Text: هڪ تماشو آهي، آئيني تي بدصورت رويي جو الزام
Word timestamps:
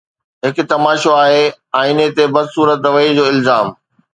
هڪ 0.45 0.57
تماشو 0.71 1.11
آهي، 1.23 1.43
آئيني 1.79 2.07
تي 2.15 2.23
بدصورت 2.35 2.79
رويي 2.87 3.09
جو 3.17 3.25
الزام 3.33 3.67